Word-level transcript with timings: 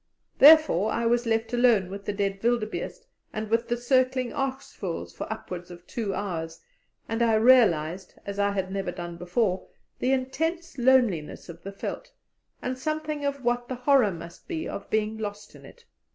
Therefore 0.39 0.91
I 0.91 1.05
was 1.05 1.27
left 1.27 1.53
alone 1.53 1.87
with 1.91 2.05
the 2.05 2.11
dead 2.11 2.41
wildebeeste 2.41 3.05
and 3.31 3.51
with 3.51 3.67
the 3.67 3.77
circling 3.77 4.33
aas 4.33 4.73
vogels 4.75 5.13
for 5.15 5.31
upwards 5.31 5.69
of 5.69 5.85
two 5.85 6.15
hours, 6.15 6.59
and 7.07 7.21
I 7.21 7.35
realized, 7.35 8.15
as 8.25 8.39
I 8.39 8.49
had 8.53 8.71
never 8.71 8.91
done 8.91 9.17
before, 9.17 9.67
the 9.99 10.11
intense 10.11 10.79
loneliness 10.79 11.49
of 11.49 11.61
the 11.61 11.71
veldt, 11.71 12.11
and 12.63 12.79
something 12.79 13.23
of 13.25 13.43
what 13.43 13.67
the 13.67 13.75
horror 13.75 14.11
must 14.11 14.47
be 14.47 14.67
of 14.67 14.89
being 14.89 15.19
lost 15.19 15.55
on 15.55 15.65
it. 15.65 15.85